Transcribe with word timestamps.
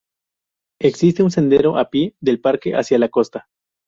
Existe 0.79 1.21
un 1.21 1.29
sendero 1.29 1.77
a 1.77 1.91
pie 1.91 2.15
del 2.19 2.41
parque 2.41 2.71
hacia 2.75 2.97
la 2.97 3.09
costa. 3.09 3.49